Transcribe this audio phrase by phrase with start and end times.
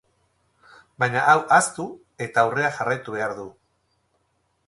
[1.03, 1.85] Baina hau ahaztu,
[2.27, 3.47] eta aurrea jarraitu behar du.